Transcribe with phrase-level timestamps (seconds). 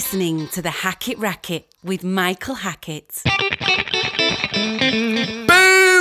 [0.00, 3.22] listening to the Hackett Racket with Michael Hackett.
[3.22, 3.34] Boom!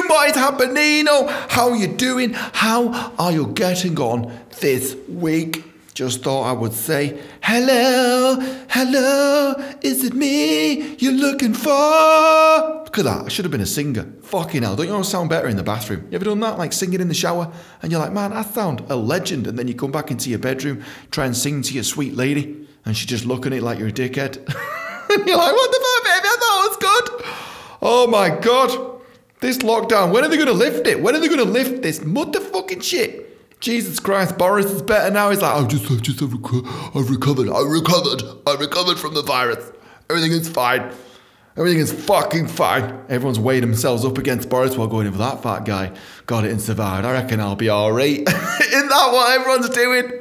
[0.08, 1.06] What is happening?
[1.50, 2.32] How are you doing?
[2.32, 5.66] How are you getting on this week?
[5.96, 8.38] Just thought I would say, hello,
[8.70, 11.70] hello, is it me you're looking for?
[11.70, 14.10] Look at that, I should have been a singer.
[14.22, 16.08] Fucking hell, don't you want to sound better in the bathroom?
[16.10, 17.52] You ever done that, like singing in the shower?
[17.82, 19.46] And you're like, man, I sound a legend.
[19.46, 22.66] And then you come back into your bedroom, try and sing to your sweet lady,
[22.90, 24.38] and she's just looking at it like you're a dickhead.
[25.10, 26.28] you're like, what the fuck, baby?
[26.28, 27.26] I thought it was good.
[27.84, 29.00] Oh my god.
[29.42, 31.00] This lockdown, when are they going to lift it?
[31.00, 33.60] When are they going to lift this motherfucking shit?
[33.62, 35.30] Jesus Christ, Boris is better now.
[35.30, 36.66] He's like, I've just, I've just, I've, reco-
[37.00, 37.48] I've recovered.
[37.48, 38.24] I recovered.
[38.48, 39.72] I recovered from the virus.
[40.10, 40.92] Everything is fine.
[41.58, 43.04] Everything is fucking fine.
[43.10, 45.92] Everyone's weighed themselves up against Boris while going in for that fat guy.
[46.26, 47.06] Got it and survived.
[47.06, 48.20] I reckon I'll be alright.
[48.20, 50.12] Isn't that what everyone's doing?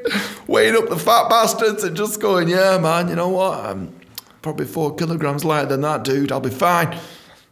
[0.46, 3.64] Weighing up the fat bastards and just going, yeah, man, you know what?
[3.64, 3.94] I'm
[4.42, 6.32] probably four kilograms lighter than that dude.
[6.32, 6.98] I'll be fine.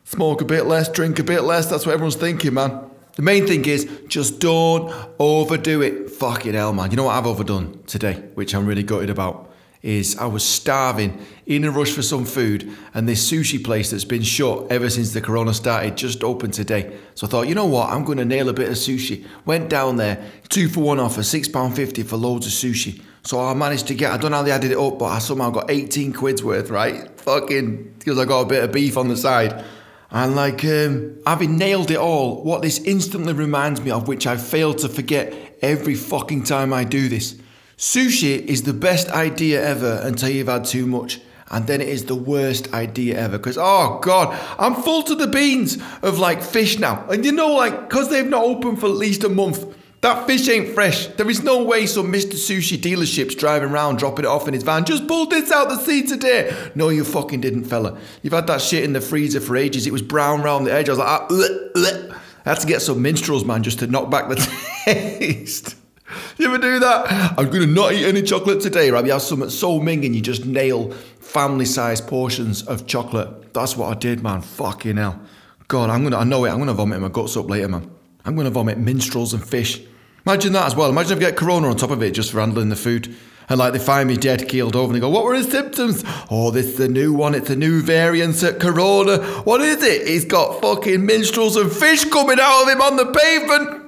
[0.05, 1.69] Smoke a bit less, drink a bit less.
[1.69, 2.91] That's what everyone's thinking, man.
[3.17, 6.11] The main thing is just don't overdo it.
[6.11, 6.91] Fucking hell, man.
[6.91, 9.51] You know what I've overdone today, which I'm really gutted about,
[9.87, 14.05] is I was starving in a rush for some food, and this sushi place that's
[14.05, 16.99] been shut ever since the corona started just opened today.
[17.15, 19.25] So I thought, you know what, I'm going to nail a bit of sushi.
[19.45, 23.01] Went down there, two for one offer, £6.50 for loads of sushi.
[23.23, 25.21] So I managed to get, I don't know how they added it up, but I
[25.21, 27.09] somehow got 18 quid's worth, right?
[27.21, 29.65] Fucking, because I got a bit of beef on the side.
[30.11, 34.37] And like, um, having nailed it all, what this instantly reminds me of, which I
[34.37, 37.37] fail to forget every fucking time I do this.
[37.77, 41.21] Sushi is the best idea ever until you've had too much.
[41.51, 43.39] And then it is the worst idea ever.
[43.39, 47.07] Because, oh God, I'm full to the beans of like fish now.
[47.09, 49.65] And you know, like, because they've not opened for at least a month,
[50.01, 51.07] that fish ain't fresh.
[51.07, 52.35] There is no way some Mr.
[52.35, 54.85] Sushi dealership's driving around dropping it off in his van.
[54.85, 56.55] Just pulled this out the sea today.
[56.75, 57.99] No, you fucking didn't, fella.
[58.23, 59.87] You've had that shit in the freezer for ages.
[59.87, 60.89] It was brown round the edge.
[60.89, 62.19] I was like, ah, bleh, bleh.
[62.45, 64.37] I had to get some minstrels, man, just to knock back the
[64.85, 65.77] taste.
[66.39, 67.39] You ever do that?
[67.39, 69.05] I'm gonna not eat any chocolate today, right?
[69.05, 70.91] You have some at So Ming and you just nail
[71.21, 73.53] family-sized portions of chocolate.
[73.53, 74.43] That's what I did, man.
[74.43, 75.21] Fucking hell.
[75.69, 77.91] God, I'm gonna I know it, I'm gonna vomit my guts up later, man.
[78.25, 79.83] I'm gonna vomit minstrels and fish.
[80.27, 80.91] Imagine that as well.
[80.91, 83.15] Imagine if I get corona on top of it just for handling the food.
[83.49, 86.03] And like they find me dead, keeled over, and they go, What were his symptoms?
[86.31, 87.35] Oh, this is the new one.
[87.35, 89.19] It's a new variant at Corona.
[89.45, 90.07] What is it?
[90.07, 93.86] He's got fucking minstrels and fish coming out of him on the pavement.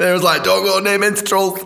[0.00, 1.60] They was like, don't go near minstrels.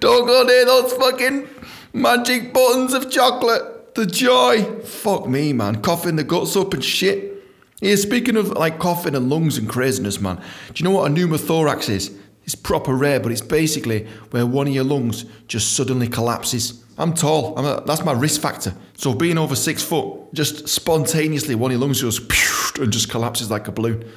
[0.00, 1.48] Don't go near those fucking
[1.92, 3.94] magic buttons of chocolate.
[3.94, 4.64] The joy.
[4.82, 5.80] Fuck me, man.
[5.80, 7.44] Coughing the guts up and shit.
[7.80, 10.38] Yeah, speaking of like coughing and lungs and craziness, man.
[10.38, 12.10] Do you know what a pneumothorax is?
[12.44, 16.84] It's proper rare, but it's basically where one of your lungs just suddenly collapses.
[16.98, 17.56] I'm tall.
[17.56, 18.74] I'm a, that's my risk factor.
[18.96, 22.18] So being over six foot, just spontaneously one of your lungs goes
[22.80, 24.10] and just collapses like a balloon.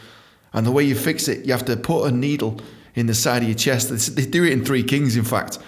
[0.53, 2.59] And the way you fix it, you have to put a needle
[2.95, 4.15] in the side of your chest.
[4.15, 5.59] They do it in Three Kings, in fact.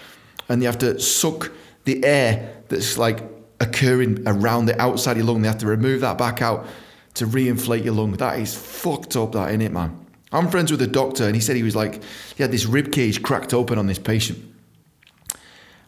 [0.50, 1.52] And you have to suck
[1.86, 3.24] the air that's like
[3.60, 5.42] occurring around the outside of your lung.
[5.42, 6.68] They have to remove that back out
[7.16, 8.12] to reinflate your lung.
[8.14, 10.06] That is fucked up, that, ain't it, man?
[10.32, 12.04] I'm friends with a doctor, and he said he was like,
[12.36, 14.55] he had this rib cage cracked open on this patient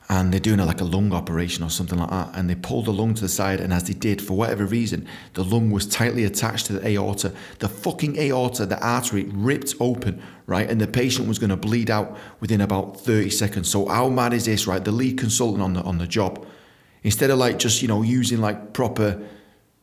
[0.10, 2.30] and they're doing a, like a lung operation or something like that.
[2.34, 5.06] And they pulled the lung to the side, and as they did, for whatever reason,
[5.34, 7.34] the lung was tightly attached to the aorta.
[7.60, 10.70] The fucking aorta, the artery, ripped open, right?
[10.70, 13.70] And the patient was going to bleed out within about 30 seconds.
[13.70, 14.84] So how mad is this, right?
[14.84, 16.46] The lead consultant on the on the job,
[17.04, 19.22] instead of like just you know using like proper.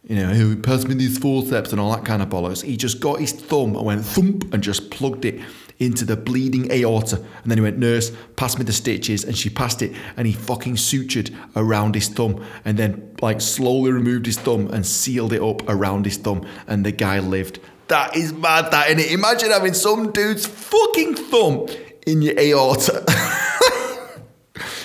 [0.07, 2.63] You know, who passed me these forceps and all that kind of bollocks.
[2.63, 5.41] He just got his thumb and went thump and just plugged it
[5.79, 7.17] into the bleeding aorta.
[7.17, 9.25] And then he went, Nurse, pass me the stitches.
[9.25, 9.95] And she passed it.
[10.17, 14.87] And he fucking sutured around his thumb and then, like, slowly removed his thumb and
[14.87, 16.47] sealed it up around his thumb.
[16.67, 17.61] And the guy lived.
[17.89, 19.11] That is mad, that, innit?
[19.11, 21.67] Imagine having some dude's fucking thumb
[22.07, 23.05] in your aorta.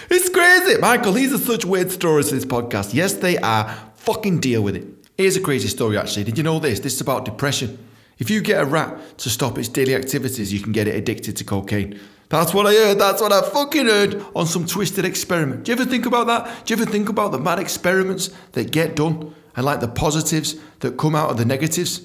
[0.10, 0.78] it's crazy.
[0.80, 2.94] Michael, these are such weird stories in this podcast.
[2.94, 3.74] Yes, they are.
[3.96, 4.99] Fucking deal with it.
[5.20, 6.24] Here's a crazy story, actually.
[6.24, 6.80] Did you know this?
[6.80, 7.78] This is about depression.
[8.20, 11.36] If you get a rat to stop its daily activities, you can get it addicted
[11.36, 12.00] to cocaine.
[12.30, 13.00] That's what I heard.
[13.00, 15.66] That's what I fucking heard on some twisted experiment.
[15.66, 16.66] Do you ever think about that?
[16.66, 20.56] Do you ever think about the mad experiments that get done and like the positives
[20.80, 22.00] that come out of the negatives?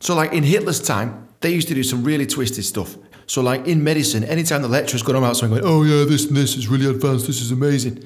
[0.00, 2.96] So, like in Hitler's time, they used to do some really twisted stuff.
[3.28, 6.36] So, like in medicine, anytime the lecturer's going about something going, oh yeah, this and
[6.36, 8.04] this is really advanced, this is amazing.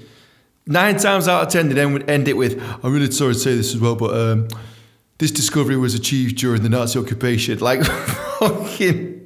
[0.67, 3.39] Nine times out of ten, they then would end it with, I'm really sorry to
[3.39, 4.49] say this as well, but um,
[5.19, 7.59] this discovery was achieved during the Nazi occupation.
[7.59, 7.85] Like,
[8.39, 9.23] fucking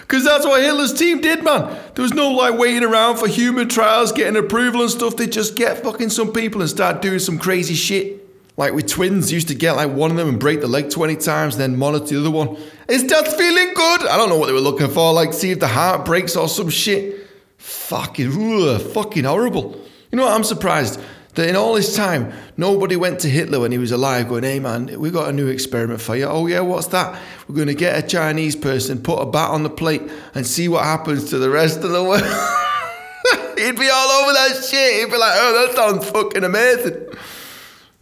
[0.00, 1.76] Because that's what Hitler's team did, man.
[1.94, 5.16] There was no like waiting around for human trials, getting approval and stuff.
[5.16, 8.22] They just get fucking some people and start doing some crazy shit.
[8.56, 11.16] Like with twins, used to get like one of them and break the leg 20
[11.16, 12.56] times, then monitor the other one.
[12.88, 14.06] Is that feeling good?
[14.06, 16.48] I don't know what they were looking for, like see if the heart breaks or
[16.48, 17.26] some shit.
[17.58, 19.80] Fucking, ugh, fucking horrible.
[20.16, 20.34] You know what?
[20.34, 20.98] I'm surprised
[21.34, 24.58] that in all this time, nobody went to Hitler when he was alive going, hey
[24.58, 26.24] man, we got a new experiment for you.
[26.24, 27.20] Oh yeah, what's that?
[27.46, 30.00] We're going to get a Chinese person, put a bat on the plate,
[30.34, 32.22] and see what happens to the rest of the world.
[33.58, 35.02] He'd be all over that shit.
[35.02, 37.08] He'd be like, oh, that sounds fucking amazing.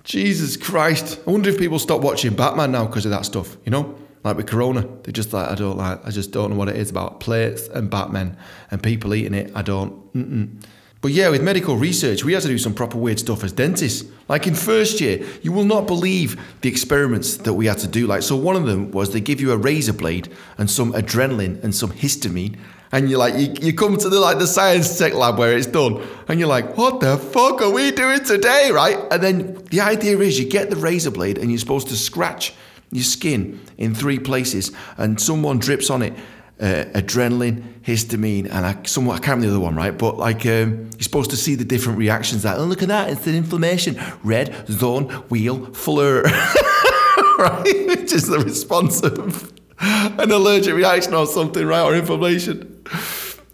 [0.05, 1.19] Jesus Christ.
[1.27, 3.99] I wonder if people stop watching Batman now because of that stuff, you know?
[4.23, 6.77] Like with Corona, they just like, I don't like, I just don't know what it
[6.77, 8.37] is about plates and Batman
[8.71, 9.51] and people eating it.
[9.57, 10.13] I don't.
[10.13, 10.65] Mm-mm.
[11.05, 14.11] But yeah, with medical research, we had to do some proper weird stuff as dentists.
[14.27, 18.07] Like in first year, you will not believe the experiments that we had to do.
[18.07, 21.63] Like, so one of them was they give you a razor blade and some adrenaline
[21.63, 22.57] and some histamine,
[22.91, 25.67] and you're like, you, you come to the like the science tech lab where it's
[25.67, 28.97] done, and you're like, what the fuck are we doing today, right?
[29.11, 32.55] And then the idea is you get the razor blade and you're supposed to scratch
[32.93, 36.15] your skin in three places, and someone drips on it
[36.61, 39.97] uh, adrenaline, histamine, and I, somewhat, I can't remember the other one, right?
[39.97, 42.45] But like, um, you're supposed to see the different reactions.
[42.45, 44.01] Like, oh, look at that, it's an inflammation.
[44.23, 46.23] Red, zone, wheal, flare,
[47.39, 47.87] right?
[47.87, 51.83] Which is the response of an allergic reaction or something, right?
[51.83, 52.83] Or inflammation.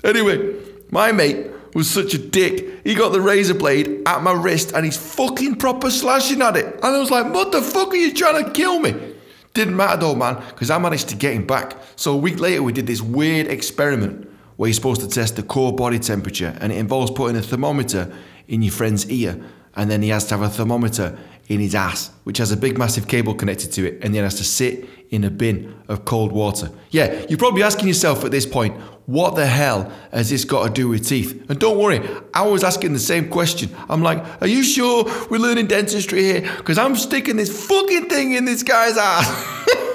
[0.04, 0.56] Anyway,
[0.90, 2.80] my mate was such a dick.
[2.84, 6.74] He got the razor blade at my wrist and he's fucking proper slashing at it.
[6.74, 9.09] And I was like, what the fuck are you trying to kill me?
[9.52, 11.76] Didn't matter though, man, because I managed to get him back.
[11.96, 15.42] So a week later, we did this weird experiment where you're supposed to test the
[15.42, 18.12] core body temperature, and it involves putting a thermometer
[18.46, 19.42] in your friend's ear,
[19.74, 21.18] and then he has to have a thermometer
[21.50, 24.36] in his ass, which has a big massive cable connected to it, and then has
[24.36, 26.70] to sit in a bin of cold water.
[26.90, 28.76] Yeah, you're probably asking yourself at this point,
[29.06, 31.50] what the hell has this got to do with teeth?
[31.50, 33.68] And don't worry, I was asking the same question.
[33.88, 36.42] I'm like, are you sure we're learning dentistry here?
[36.58, 39.66] Because I'm sticking this fucking thing in this guy's ass.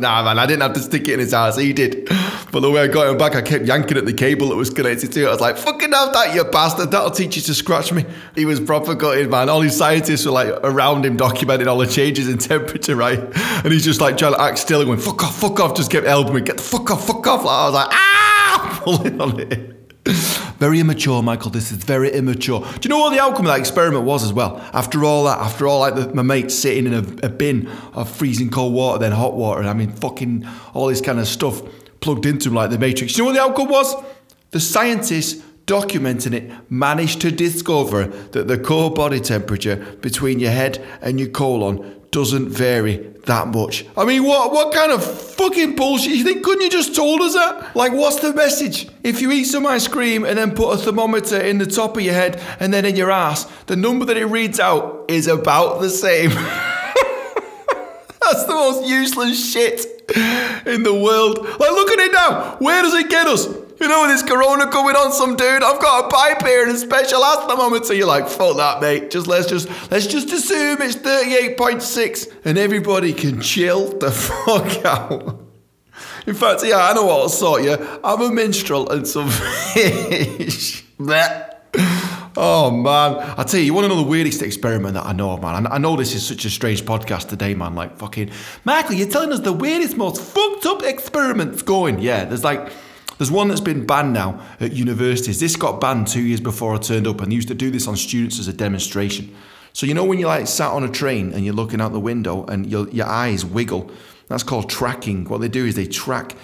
[0.00, 1.56] nah, man, I didn't have to stick it in his ass.
[1.56, 2.08] He did.
[2.52, 4.70] But the way I got him back, I kept yanking at the cable that was
[4.70, 5.26] connected to it.
[5.26, 6.90] I was like, fucking have that, you bastard.
[6.90, 8.04] That'll teach you to scratch me.
[8.34, 9.48] He was proper gutted, man.
[9.48, 13.18] All these scientists were like around him documenting all the changes in temperature, right?
[13.18, 15.76] And he's just like trying to act still and going, fuck off, fuck off.
[15.76, 16.40] Just kept elbowing me.
[16.40, 17.44] Get the fuck off, fuck off.
[17.44, 18.80] Like, I was like, ah!
[18.84, 19.79] Pulling on it.
[20.60, 21.50] Very immature, Michael.
[21.50, 22.60] This is very immature.
[22.60, 24.58] Do you know what the outcome of that experiment was as well?
[24.74, 28.10] After all that, after all, like the, my mate sitting in a, a, bin of
[28.10, 31.62] freezing cold water, then hot water, and I mean, fucking all this kind of stuff
[32.00, 33.14] plugged into him like the Matrix.
[33.14, 33.94] Do You know what the outcome was?
[34.50, 40.84] The scientists documenting it managed to discover that the core body temperature between your head
[41.00, 42.96] and your colon doesn't vary
[43.26, 43.84] that much.
[43.96, 46.12] I mean, what what kind of fucking bullshit?
[46.12, 47.76] You think couldn't you just told us that?
[47.76, 48.88] Like, what's the message?
[49.04, 52.02] If you eat some ice cream and then put a thermometer in the top of
[52.02, 55.80] your head and then in your ass, the number that it reads out is about
[55.80, 56.30] the same.
[58.22, 59.80] That's the most useless shit
[60.66, 61.38] in the world.
[61.38, 62.56] Like, look at it now.
[62.58, 63.46] Where does it get us?
[63.80, 66.78] You know, this corona coming on, some dude, I've got a pipe here and a
[66.78, 67.20] special
[67.56, 67.86] moment.
[67.86, 69.10] So you're like, fuck that, mate.
[69.10, 75.40] Just let's just let's just assume it's 38.6 and everybody can chill the fuck out.
[76.26, 77.76] In fact, yeah, I know what I'll sort you.
[78.04, 79.30] I'm a minstrel and some
[79.74, 80.84] fish.
[82.36, 85.36] Oh man, I tell you, you want to know the weirdest experiment that I know,
[85.38, 85.66] man.
[85.66, 87.74] I know this is such a strange podcast today, man.
[87.74, 88.30] Like fucking
[88.64, 91.98] Michael, you're telling us the weirdest, most fucked up experiments going.
[92.00, 92.70] Yeah, there's like
[93.20, 95.40] there's one that's been banned now at universities.
[95.40, 97.86] This got banned two years before I turned up, and they used to do this
[97.86, 99.36] on students as a demonstration.
[99.74, 102.00] So you know when you're like sat on a train and you're looking out the
[102.00, 103.90] window and your your eyes wiggle.
[104.28, 105.26] That's called tracking.
[105.26, 106.34] What they do is they track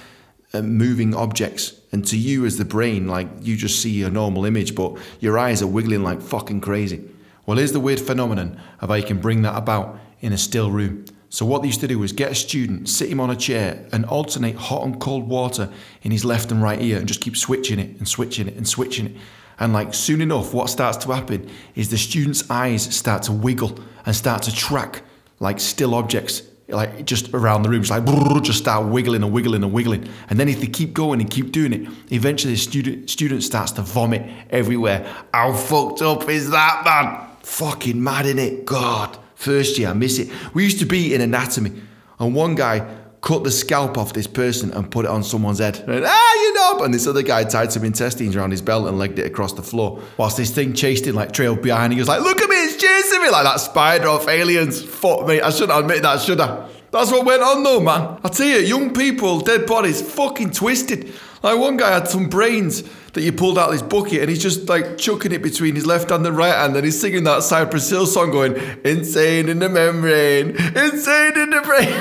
[0.52, 1.80] uh, moving objects.
[1.92, 5.38] And to you as the brain, like you just see a normal image, but your
[5.38, 7.02] eyes are wiggling like fucking crazy.
[7.46, 10.70] Well, here's the weird phenomenon of how you can bring that about in a still
[10.70, 11.06] room.
[11.36, 13.86] So what they used to do was get a student, sit him on a chair,
[13.92, 17.36] and alternate hot and cold water in his left and right ear, and just keep
[17.36, 19.16] switching it and switching it and switching it.
[19.58, 23.78] And like soon enough, what starts to happen is the student's eyes start to wiggle
[24.06, 25.02] and start to track
[25.38, 29.62] like still objects like just around the room, just like just start wiggling and wiggling
[29.62, 30.08] and wiggling.
[30.30, 33.72] And then if they keep going and keep doing it, eventually the student student starts
[33.72, 35.06] to vomit everywhere.
[35.34, 37.28] How fucked up is that, man?
[37.42, 38.64] Fucking mad in it.
[38.64, 40.28] God, first year I miss it.
[40.52, 41.72] We used to be in anatomy,
[42.18, 45.78] and one guy cut the scalp off this person and put it on someone's head.
[45.88, 46.84] And, ah, you know.
[46.84, 49.64] And this other guy tied some intestines around his belt and legged it across the
[49.64, 50.00] floor.
[50.16, 51.92] Whilst this thing chased him, like trailed behind.
[51.92, 53.30] He was like, look at me, it's chasing me.
[53.30, 54.80] Like that spider off aliens.
[54.80, 55.40] Fuck me.
[55.40, 56.68] I shouldn't admit that, should I?
[56.92, 58.20] That's what went on though, man.
[58.22, 61.12] I tell you, young people, dead bodies, fucking twisted.
[61.46, 64.42] Like one guy had some brains that you pulled out of his bucket and he's
[64.42, 67.44] just like chucking it between his left hand and right hand and he's singing that
[67.44, 71.94] Cypress Hill song going, Insane in the membrane, insane in the brain.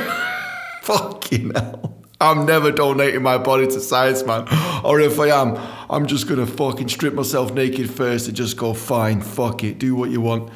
[0.81, 1.95] Fucking hell.
[2.19, 4.47] I'm never donating my body to science, man.
[4.83, 5.59] Or if I am,
[5.91, 9.93] I'm just gonna fucking strip myself naked first and just go, fine, fuck it, do
[9.93, 10.51] what you want.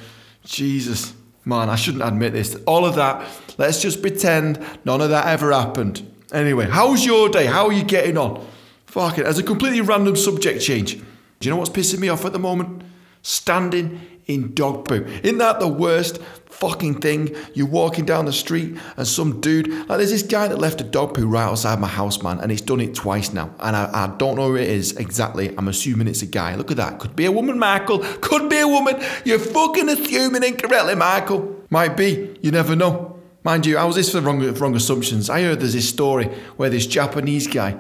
[0.46, 1.14] Jesus,
[1.46, 2.56] man, I shouldn't admit this.
[2.66, 3.24] All of that,
[3.60, 6.12] let's just pretend none of that ever happened.
[6.34, 7.46] Anyway, how's your day?
[7.46, 8.48] How are you getting on?
[8.90, 10.96] Fuck it, as a completely random subject change.
[10.96, 11.04] Do
[11.48, 12.82] you know what's pissing me off at the moment?
[13.22, 15.06] Standing in dog poo.
[15.22, 16.18] Isn't that the worst
[16.48, 17.36] fucking thing?
[17.54, 20.84] You're walking down the street and some dude, like there's this guy that left a
[20.84, 23.54] dog poo right outside my house, man, and he's done it twice now.
[23.60, 25.56] And I, I don't know who it is exactly.
[25.56, 26.56] I'm assuming it's a guy.
[26.56, 26.98] Look at that.
[26.98, 28.00] Could be a woman, Michael.
[28.00, 29.00] Could be a woman.
[29.24, 31.64] You're fucking assuming incorrectly, Michael.
[31.70, 32.36] Might be.
[32.42, 33.20] You never know.
[33.44, 35.30] Mind you, I was this for wrong, wrong assumptions.
[35.30, 36.26] I heard there's this story
[36.58, 37.78] where this Japanese guy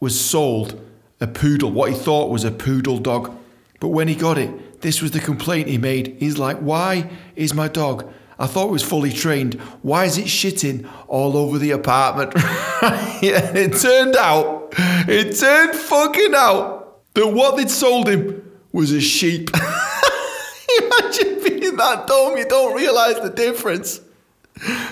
[0.00, 0.80] was sold
[1.20, 3.36] a poodle, what he thought was a poodle dog.
[3.80, 6.16] But when he got it, this was the complaint he made.
[6.18, 8.10] He's like, Why is my dog?
[8.38, 9.54] I thought it was fully trained.
[9.82, 12.32] Why is it shitting all over the apartment?
[12.36, 14.74] it turned out,
[15.08, 19.50] it turned fucking out that what they'd sold him was a sheep.
[20.78, 24.00] Imagine being that dumb, you don't realise the difference.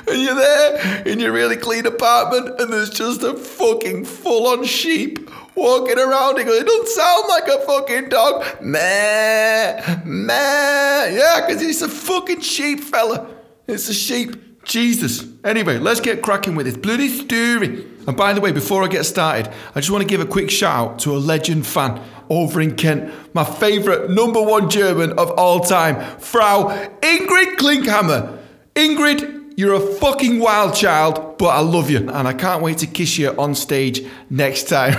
[0.08, 4.64] And you're there in your really clean apartment, and there's just a fucking full on
[4.64, 6.38] sheep walking around.
[6.38, 8.44] It doesn't sound like a fucking dog.
[8.60, 11.08] Meh, meh.
[11.08, 13.28] Yeah, because he's a fucking sheep, fella.
[13.66, 14.42] It's a sheep.
[14.66, 15.24] Jesus.
[15.44, 17.86] Anyway, let's get cracking with this bloody story.
[18.06, 20.50] And by the way, before I get started, I just want to give a quick
[20.50, 25.30] shout out to a legend fan over in Kent, my favourite number one German of
[25.32, 26.64] all time, Frau
[27.00, 28.38] Ingrid Klinkhammer.
[28.74, 32.86] Ingrid, you're a fucking wild child, but I love you, and I can't wait to
[32.86, 34.94] kiss you on stage next time.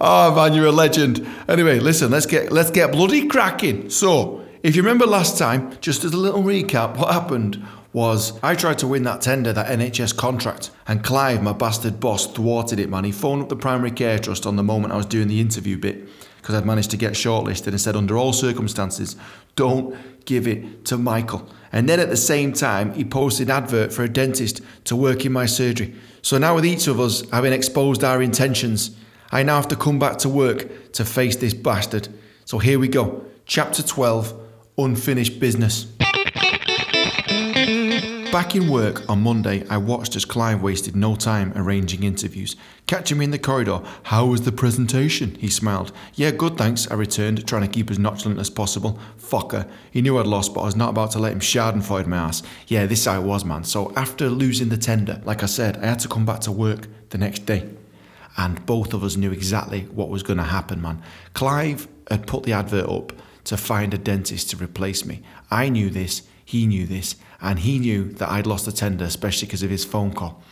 [0.00, 1.26] oh man, you're a legend.
[1.48, 3.90] Anyway, listen, let's get let's get bloody cracking.
[3.90, 8.54] So, if you remember last time, just as a little recap, what happened was I
[8.54, 12.88] tried to win that tender, that NHS contract, and Clive, my bastard boss, thwarted it,
[12.88, 13.04] man.
[13.04, 15.76] He phoned up the primary care trust on the moment I was doing the interview
[15.76, 16.08] bit
[16.42, 19.14] because I'd managed to get shortlisted and said, under all circumstances,
[19.54, 21.48] don't give it to Michael.
[21.72, 25.24] And then at the same time, he posted an advert for a dentist to work
[25.24, 25.94] in my surgery.
[26.20, 28.94] So now, with each of us having exposed our intentions,
[29.30, 32.08] I now have to come back to work to face this bastard.
[32.44, 33.24] So here we go.
[33.46, 34.38] Chapter 12
[34.78, 35.84] Unfinished Business.
[38.32, 42.56] Back in work on Monday, I watched as Clive wasted no time arranging interviews.
[42.86, 45.34] Catching me in the corridor, how was the presentation?
[45.34, 45.92] He smiled.
[46.14, 48.98] Yeah, good thanks, I returned, trying to keep as nonchalant as possible.
[49.18, 49.68] Fucker.
[49.90, 52.42] He knew I'd lost, but I was not about to let him schadenfreude my ass.
[52.68, 53.64] Yeah, this I was, man.
[53.64, 56.86] So after losing the tender, like I said, I had to come back to work
[57.10, 57.68] the next day.
[58.38, 61.02] And both of us knew exactly what was going to happen, man.
[61.34, 63.12] Clive had put the advert up
[63.44, 65.20] to find a dentist to replace me.
[65.50, 69.46] I knew this, he knew this, and he knew that I'd lost the tender, especially
[69.46, 70.42] because of his phone call.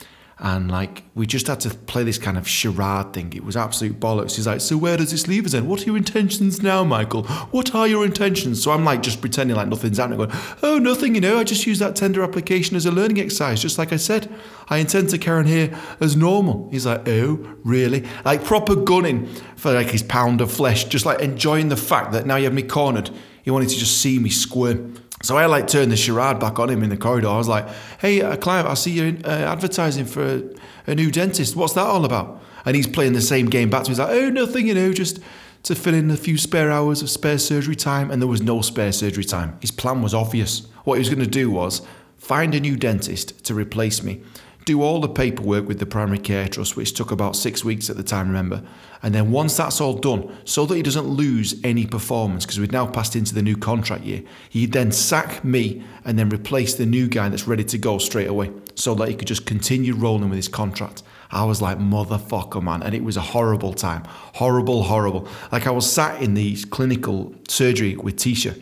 [0.42, 3.35] And like, we just had to play this kind of charade thing.
[3.35, 4.37] It was absolute bollocks.
[4.37, 5.68] He's like, So where does this leave us then?
[5.68, 7.25] What are your intentions now, Michael?
[7.25, 8.62] What are your intentions?
[8.62, 10.30] So I'm like, just pretending like nothing's happening, going,
[10.62, 13.76] Oh, nothing, you know, I just use that tender application as a learning exercise, just
[13.76, 14.32] like I said.
[14.70, 16.70] I intend to carry on here as normal.
[16.70, 18.06] He's like, Oh, really?
[18.25, 22.25] Like, proper gunning for like his pound of flesh, just like enjoying the fact that
[22.25, 23.11] now you have me cornered.
[23.42, 24.94] He wanted to just see me squirm.
[25.23, 27.29] So I like turned the charade back on him in the corridor.
[27.29, 27.69] I was like,
[28.00, 30.43] "Hey, uh, Clive, I see you're uh, advertising for a,
[30.87, 31.55] a, new dentist.
[31.57, 33.93] What's that all about?" And he's playing the same game back to me.
[33.93, 35.21] He's like, "Oh, nothing, you know, just
[35.65, 38.62] to fill in a few spare hours of spare surgery time." And there was no
[38.62, 39.59] spare surgery time.
[39.61, 40.67] His plan was obvious.
[40.85, 41.83] What he was going to do was
[42.17, 44.23] find a new dentist to replace me
[44.64, 47.97] do all the paperwork with the primary care trust, which took about six weeks at
[47.97, 48.62] the time, remember.
[49.02, 52.71] And then once that's all done, so that he doesn't lose any performance, because we've
[52.73, 56.85] now passed into the new contract year, he'd then sack me and then replace the
[56.85, 60.29] new guy that's ready to go straight away, so that he could just continue rolling
[60.29, 61.02] with his contract.
[61.31, 62.83] I was like, motherfucker, man.
[62.83, 64.02] And it was a horrible time.
[64.35, 65.29] Horrible, horrible.
[65.52, 68.61] Like I was sat in the clinical surgery with Tisha,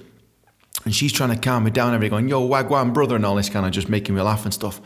[0.85, 3.49] and she's trying to calm me down, every going, yo, wagwan brother, and all this
[3.49, 4.81] kind of just making me laugh and stuff.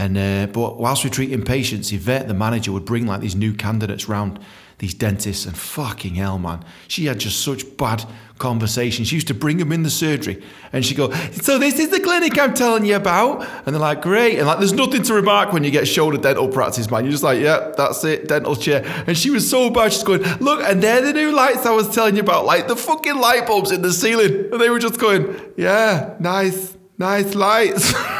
[0.00, 3.52] And uh, but whilst we're treating patients, Yvette, the manager, would bring like these new
[3.52, 4.38] candidates round,
[4.78, 8.06] these dentists, and fucking hell, man, she had just such bad
[8.38, 9.04] conversation.
[9.04, 10.42] She used to bring them in the surgery,
[10.72, 14.00] and she'd go, "So this is the clinic I'm telling you about," and they're like,
[14.00, 17.04] "Great," and like, there's nothing to remark when you get shown a dental practice, man.
[17.04, 20.22] You're just like, "Yeah, that's it, dental chair." And she was so bad, she's going,
[20.40, 23.46] "Look, and they're the new lights I was telling you about, like the fucking light
[23.46, 27.94] bulbs in the ceiling," and they were just going, "Yeah, nice." nice lights.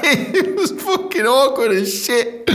[0.04, 2.48] it was fucking awkward as shit.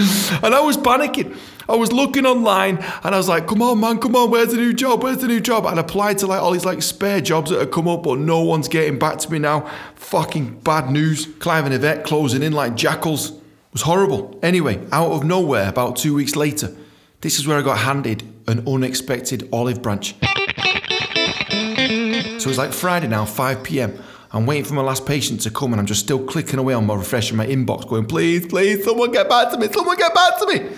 [0.43, 1.37] And I was panicking.
[1.67, 4.57] I was looking online and I was like, come on, man, come on, where's the
[4.57, 5.01] new job?
[5.03, 5.65] Where's the new job?
[5.65, 8.19] And I applied to like all these like spare jobs that had come up, but
[8.19, 9.69] no one's getting back to me now.
[9.95, 11.25] Fucking bad news.
[11.39, 13.31] Clive and Yvette closing in like jackals.
[13.31, 13.41] It
[13.73, 14.39] was horrible.
[14.43, 16.75] Anyway, out of nowhere, about two weeks later,
[17.21, 20.15] this is where I got handed an unexpected olive branch.
[22.45, 23.97] So it's like Friday now, 5 pm.
[24.35, 26.85] I'm waiting for my last patient to come and I'm just still clicking away on
[26.85, 30.37] my refreshing my inbox, going, please, please, someone get back to me, someone get back
[30.39, 30.75] to me.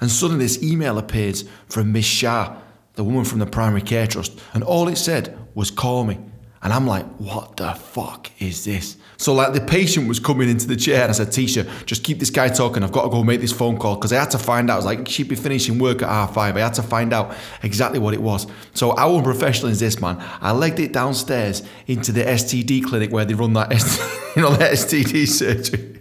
[0.00, 2.56] And suddenly this email appears from Miss Shah,
[2.94, 6.20] the woman from the primary care trust, and all it said was call me.
[6.62, 8.96] And I'm like, what the fuck is this?
[9.16, 12.20] So like the patient was coming into the chair and I said, Tisha, just keep
[12.20, 12.84] this guy talking.
[12.84, 14.74] I've got to go make this phone call because I had to find out.
[14.74, 16.56] I was like, she'd be finishing work at half five.
[16.56, 18.46] I had to find out exactly what it was.
[18.74, 20.18] So how unprofessional is this, man?
[20.40, 24.54] I legged it downstairs into the STD clinic where they run that, STD, you know,
[24.54, 26.00] that STD surgery.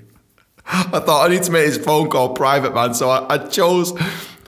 [0.65, 2.93] I thought I need to make this phone call private, man.
[2.93, 3.93] So I, I chose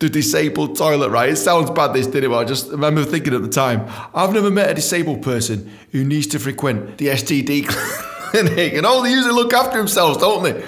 [0.04, 1.30] the disabled toilet, right?
[1.30, 2.30] It sounds bad, this, didn't it?
[2.30, 6.04] But I just remember thinking at the time, I've never met a disabled person who
[6.04, 8.74] needs to frequent the STD clinic.
[8.74, 10.64] And all they usually look after themselves, don't they?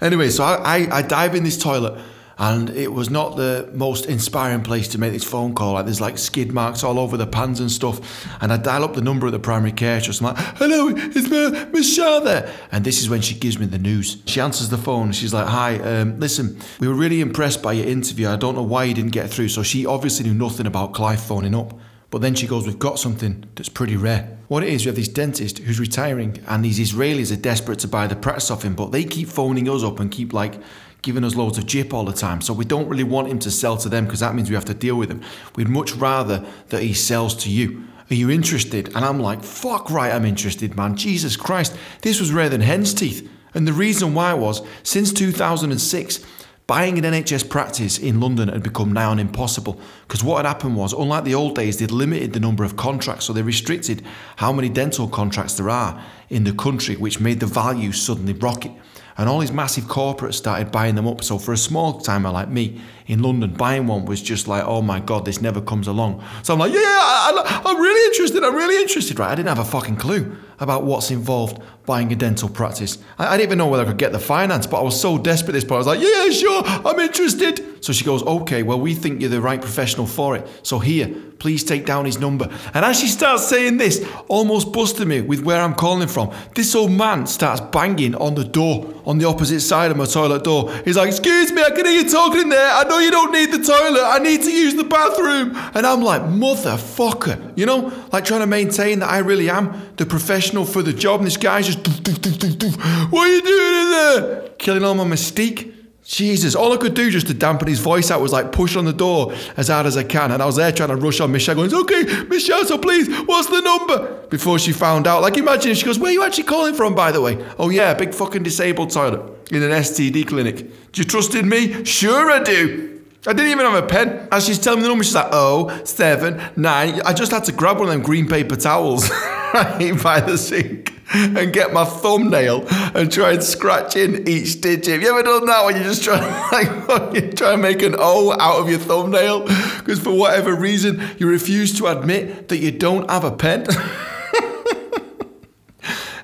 [0.00, 2.00] Anyway, so I, I, I dive in this toilet
[2.40, 5.74] and it was not the most inspiring place to make this phone call.
[5.74, 8.26] Like there's like skid marks all over the pans and stuff.
[8.40, 10.22] And I dial up the number of the primary care trust.
[10.22, 12.50] I'm like, hello, is Miss there?
[12.72, 14.22] And this is when she gives me the news.
[14.24, 15.12] She answers the phone.
[15.12, 18.26] She's like, hi, um, listen, we were really impressed by your interview.
[18.26, 19.50] I don't know why you didn't get through.
[19.50, 21.78] So she obviously knew nothing about Clive phoning up.
[22.08, 24.38] But then she goes, We've got something that's pretty rare.
[24.48, 27.88] What it is, we have this dentist who's retiring, and these Israelis are desperate to
[27.88, 30.54] buy the practice off him, but they keep phoning us up and keep like
[31.02, 32.40] giving us loads of jip all the time.
[32.40, 34.64] So we don't really want him to sell to them because that means we have
[34.66, 35.22] to deal with him.
[35.56, 37.84] We'd much rather that he sells to you.
[38.10, 38.88] Are you interested?
[38.96, 40.96] And I'm like, fuck right, I'm interested, man.
[40.96, 43.30] Jesus Christ, this was rarer than hen's teeth.
[43.54, 46.24] And the reason why was since 2006,
[46.66, 50.92] buying an NHS practice in London had become now impossible because what had happened was,
[50.92, 54.04] unlike the old days, they'd limited the number of contracts, so they restricted
[54.36, 58.70] how many dental contracts there are in the country, which made the value suddenly rocket.
[59.16, 61.22] And all these massive corporates started buying them up.
[61.22, 64.82] So for a small timer like me in London, buying one was just like, oh
[64.82, 66.24] my God, this never comes along.
[66.42, 68.44] So I'm like, yeah, I, am really interested.
[68.44, 69.30] I'm really interested, right?
[69.30, 72.98] I didn't have a fucking clue about what's involved buying a dental practice.
[73.18, 75.18] I, I didn't even know whether I could get the finance, but I was so
[75.18, 75.74] desperate at this point.
[75.74, 77.84] I was like, yeah, sure, I'm interested.
[77.84, 80.46] So she goes, okay, well, we think you're the right professional for it.
[80.62, 82.48] So here, please take down his number.
[82.74, 86.74] And as she starts saying this, almost busting me with where I'm calling from, this
[86.74, 90.72] old man starts banging on the door on the opposite side of my toilet door.
[90.84, 92.70] He's like, excuse me, I can hear you talking in there.
[92.72, 94.04] I know you don't need the toilet.
[94.04, 95.56] I need to use the bathroom.
[95.74, 97.56] And I'm like, motherfucker.
[97.56, 101.20] You know, like trying to maintain that I really am the professional for the job.
[101.20, 104.48] And this guy's just, what are you doing in there?
[104.58, 105.74] Killing all my mystique.
[106.10, 108.84] Jesus, all I could do just to dampen his voice out was like push on
[108.84, 110.32] the door as hard as I can.
[110.32, 112.78] And I was there trying to rush on Miss Shah, going, okay, Miss Shah, so
[112.78, 114.20] please, what's the number?
[114.28, 115.22] Before she found out.
[115.22, 117.38] Like, imagine if she goes, where are you actually calling from, by the way?
[117.60, 119.20] Oh, yeah, big fucking disabled toilet
[119.52, 120.56] in an STD clinic.
[120.90, 121.84] Do you trust in me?
[121.84, 123.04] Sure, I do.
[123.28, 124.26] I didn't even have a pen.
[124.32, 127.02] As she's telling me the number, she's like, oh, seven, nine.
[127.02, 129.08] I just had to grab one of them green paper towels
[129.54, 134.86] right by the sink and get my thumbnail and try and scratch in each digit.
[134.86, 136.18] Have you ever done that when you just try
[136.52, 139.40] like try and make an O out of your thumbnail
[139.78, 143.66] because for whatever reason you refuse to admit that you don't have a pen?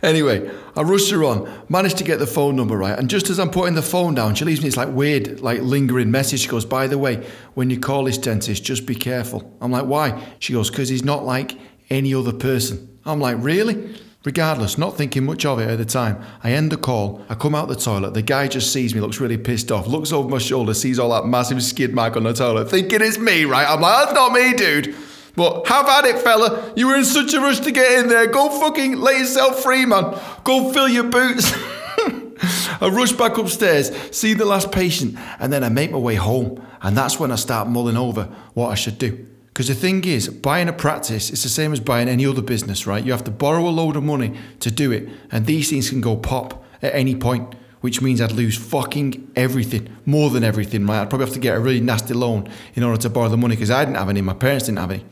[0.03, 3.41] anyway, I rush her on, managed to get the phone number right, and just as
[3.41, 6.41] I'm putting the phone down, she leaves me this like weird, like lingering message.
[6.41, 9.87] She goes, "By the way, when you call this dentist, just be careful." I'm like,
[9.87, 11.59] "Why?" She goes, "Because he's not like
[11.91, 16.21] any other person." I'm like, "Really?" Regardless, not thinking much of it at the time,
[16.43, 17.25] I end the call.
[17.29, 18.13] I come out the toilet.
[18.13, 21.11] The guy just sees me, looks really pissed off, looks over my shoulder, sees all
[21.11, 23.71] that massive skid mark on the toilet, thinking it's me, right?
[23.71, 24.97] I'm like, that's not me, dude.
[25.37, 26.73] But have at it, fella.
[26.75, 28.27] You were in such a rush to get in there.
[28.27, 30.19] Go fucking let yourself free, man.
[30.43, 31.53] Go fill your boots.
[32.81, 36.67] I rush back upstairs, see the last patient, and then I make my way home.
[36.83, 39.25] And that's when I start mulling over what I should do.
[39.57, 42.87] Because the thing is, buying a practice is the same as buying any other business,
[42.87, 43.03] right?
[43.03, 46.03] You have to borrow a load of money to do it, and these things can
[46.03, 51.01] go pop at any point, which means I'd lose fucking everything, more than everything, right?
[51.01, 53.57] I'd probably have to get a really nasty loan in order to borrow the money
[53.57, 55.07] because I didn't have any, my parents didn't have any.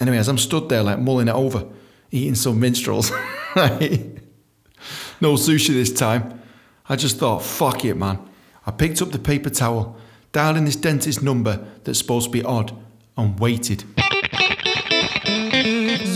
[0.00, 1.64] Anyway, as I'm stood there, like mulling it over,
[2.10, 3.12] eating some minstrels,
[3.54, 6.42] no sushi this time.
[6.88, 8.18] I just thought, fuck it, man.
[8.66, 9.96] I picked up the paper towel,
[10.32, 12.76] dialed in this dentist number that's supposed to be odd
[13.16, 13.84] and waited.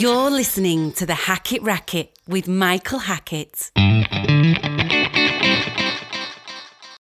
[0.01, 3.71] You're listening to the Hackett Racket with Michael Hackett.